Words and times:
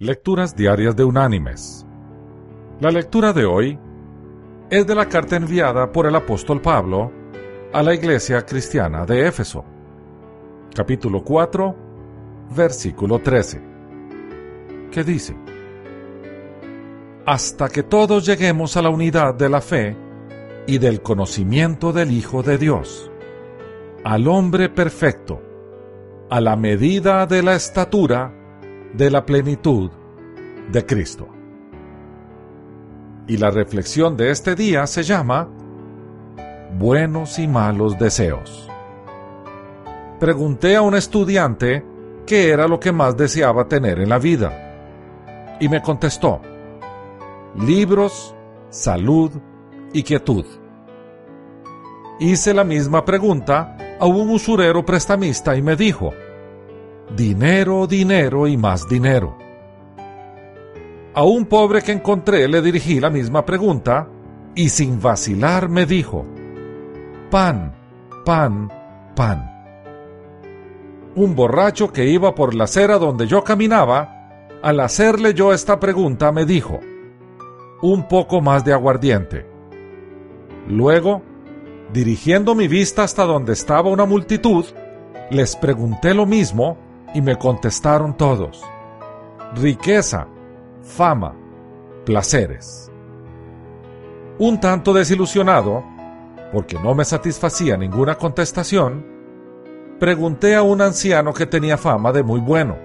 Lecturas 0.00 0.54
Diarias 0.54 0.94
de 0.94 1.02
Unánimes. 1.02 1.84
La 2.78 2.88
lectura 2.92 3.32
de 3.32 3.44
hoy 3.44 3.76
es 4.70 4.86
de 4.86 4.94
la 4.94 5.08
carta 5.08 5.34
enviada 5.34 5.90
por 5.90 6.06
el 6.06 6.14
apóstol 6.14 6.60
Pablo 6.60 7.10
a 7.72 7.82
la 7.82 7.94
iglesia 7.96 8.46
cristiana 8.46 9.04
de 9.04 9.26
Éfeso, 9.26 9.64
capítulo 10.72 11.24
4, 11.24 11.74
versículo 12.54 13.18
13, 13.18 13.60
que 14.92 15.02
dice, 15.02 15.36
Hasta 17.26 17.68
que 17.68 17.82
todos 17.82 18.24
lleguemos 18.24 18.76
a 18.76 18.82
la 18.82 18.90
unidad 18.90 19.34
de 19.34 19.48
la 19.48 19.60
fe 19.60 19.96
y 20.68 20.78
del 20.78 21.02
conocimiento 21.02 21.92
del 21.92 22.12
Hijo 22.12 22.44
de 22.44 22.56
Dios, 22.56 23.10
al 24.04 24.28
hombre 24.28 24.68
perfecto, 24.68 25.42
a 26.30 26.40
la 26.40 26.54
medida 26.54 27.26
de 27.26 27.42
la 27.42 27.56
estatura 27.56 28.37
de 28.94 29.10
la 29.10 29.24
plenitud 29.24 29.90
de 30.70 30.86
Cristo. 30.86 31.28
Y 33.26 33.36
la 33.36 33.50
reflexión 33.50 34.16
de 34.16 34.30
este 34.30 34.54
día 34.54 34.86
se 34.86 35.02
llama 35.02 35.48
Buenos 36.78 37.38
y 37.38 37.46
malos 37.46 37.98
deseos. 37.98 38.68
Pregunté 40.18 40.76
a 40.76 40.82
un 40.82 40.94
estudiante 40.94 41.84
qué 42.26 42.50
era 42.50 42.66
lo 42.66 42.80
que 42.80 42.92
más 42.92 43.16
deseaba 43.16 43.68
tener 43.68 44.00
en 44.00 44.08
la 44.08 44.18
vida. 44.18 45.56
Y 45.60 45.68
me 45.68 45.82
contestó, 45.82 46.40
libros, 47.56 48.34
salud 48.70 49.30
y 49.92 50.02
quietud. 50.02 50.44
Hice 52.20 52.52
la 52.52 52.64
misma 52.64 53.04
pregunta 53.04 53.76
a 54.00 54.06
un 54.06 54.30
usurero 54.30 54.84
prestamista 54.84 55.56
y 55.56 55.62
me 55.62 55.76
dijo, 55.76 56.12
dinero, 57.16 57.86
dinero 57.86 58.46
y 58.46 58.56
más 58.56 58.88
dinero. 58.88 59.36
A 61.14 61.24
un 61.24 61.46
pobre 61.46 61.82
que 61.82 61.92
encontré 61.92 62.46
le 62.48 62.62
dirigí 62.62 63.00
la 63.00 63.10
misma 63.10 63.44
pregunta 63.44 64.08
y 64.54 64.68
sin 64.68 65.00
vacilar 65.00 65.68
me 65.68 65.86
dijo, 65.86 66.26
pan, 67.30 67.74
pan, 68.24 68.70
pan. 69.16 69.50
Un 71.16 71.34
borracho 71.34 71.92
que 71.92 72.06
iba 72.06 72.34
por 72.34 72.54
la 72.54 72.64
acera 72.64 72.98
donde 72.98 73.26
yo 73.26 73.42
caminaba, 73.42 74.58
al 74.62 74.80
hacerle 74.80 75.34
yo 75.34 75.52
esta 75.52 75.80
pregunta 75.80 76.30
me 76.30 76.44
dijo, 76.44 76.78
un 77.82 78.06
poco 78.06 78.40
más 78.40 78.64
de 78.64 78.72
aguardiente. 78.72 79.46
Luego, 80.68 81.22
dirigiendo 81.92 82.54
mi 82.54 82.68
vista 82.68 83.02
hasta 83.02 83.24
donde 83.24 83.54
estaba 83.54 83.90
una 83.90 84.04
multitud, 84.04 84.64
les 85.30 85.56
pregunté 85.56 86.14
lo 86.14 86.26
mismo 86.26 86.87
y 87.14 87.20
me 87.20 87.36
contestaron 87.36 88.16
todos, 88.16 88.62
riqueza, 89.54 90.26
fama, 90.82 91.34
placeres. 92.04 92.90
Un 94.38 94.60
tanto 94.60 94.92
desilusionado, 94.92 95.84
porque 96.52 96.78
no 96.78 96.94
me 96.94 97.04
satisfacía 97.04 97.76
ninguna 97.76 98.16
contestación, 98.16 99.04
pregunté 99.98 100.54
a 100.54 100.62
un 100.62 100.80
anciano 100.80 101.32
que 101.32 101.46
tenía 101.46 101.76
fama 101.76 102.12
de 102.12 102.22
muy 102.22 102.40
bueno, 102.40 102.76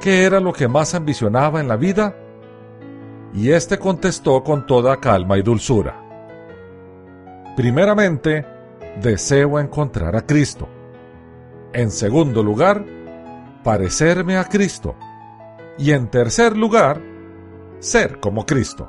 ¿qué 0.00 0.24
era 0.24 0.40
lo 0.40 0.52
que 0.52 0.68
más 0.68 0.94
ambicionaba 0.94 1.60
en 1.60 1.68
la 1.68 1.76
vida? 1.76 2.16
Y 3.34 3.50
éste 3.50 3.78
contestó 3.78 4.42
con 4.42 4.66
toda 4.66 4.96
calma 4.96 5.38
y 5.38 5.42
dulzura. 5.42 6.04
Primeramente, 7.56 8.46
deseo 9.02 9.58
encontrar 9.60 10.16
a 10.16 10.24
Cristo. 10.24 10.68
En 11.74 11.90
segundo 11.90 12.42
lugar, 12.42 12.82
parecerme 13.62 14.38
a 14.38 14.44
Cristo. 14.44 14.96
Y 15.76 15.92
en 15.92 16.08
tercer 16.08 16.56
lugar, 16.56 17.02
ser 17.78 18.20
como 18.20 18.46
Cristo. 18.46 18.88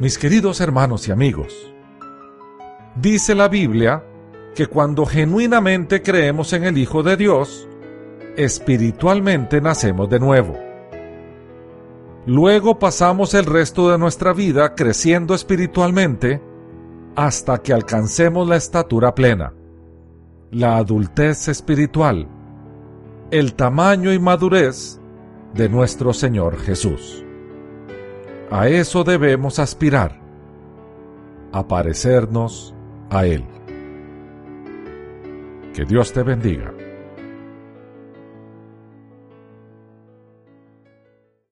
Mis 0.00 0.16
queridos 0.18 0.62
hermanos 0.62 1.08
y 1.08 1.12
amigos, 1.12 1.74
dice 2.94 3.34
la 3.34 3.48
Biblia 3.48 4.02
que 4.54 4.66
cuando 4.66 5.04
genuinamente 5.04 6.02
creemos 6.02 6.54
en 6.54 6.64
el 6.64 6.78
Hijo 6.78 7.02
de 7.02 7.18
Dios, 7.18 7.68
espiritualmente 8.36 9.60
nacemos 9.60 10.08
de 10.08 10.20
nuevo. 10.20 10.58
Luego 12.24 12.78
pasamos 12.78 13.34
el 13.34 13.44
resto 13.44 13.90
de 13.90 13.98
nuestra 13.98 14.32
vida 14.32 14.74
creciendo 14.74 15.34
espiritualmente 15.34 16.40
hasta 17.14 17.58
que 17.58 17.74
alcancemos 17.74 18.48
la 18.48 18.56
estatura 18.56 19.14
plena 19.14 19.52
la 20.50 20.76
adultez 20.76 21.48
espiritual, 21.48 22.28
el 23.30 23.54
tamaño 23.54 24.12
y 24.12 24.18
madurez 24.18 25.00
de 25.54 25.68
nuestro 25.68 26.12
Señor 26.12 26.58
Jesús. 26.58 27.24
A 28.50 28.68
eso 28.68 29.02
debemos 29.02 29.58
aspirar, 29.58 30.20
a 31.52 31.66
parecernos 31.66 32.74
a 33.10 33.26
Él. 33.26 33.44
Que 35.74 35.84
Dios 35.84 36.12
te 36.12 36.22
bendiga. 36.22 36.72